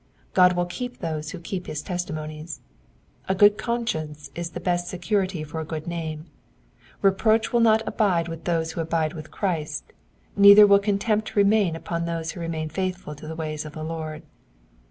[0.33, 2.61] God will keep those who keep his testimonies.
[3.29, 6.25] A good conscience is the best secuiity for a good name;
[7.03, 9.93] reproach will not abide with those who abide with Christ,
[10.35, 14.23] neither will contempt remain upon those who remain faithful to the ways of the Lord.